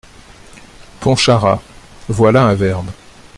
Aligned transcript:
Pontcharrat.- 0.99 1.61
Voilà 2.09 2.45
un 2.47 2.55
verbe! 2.55 2.89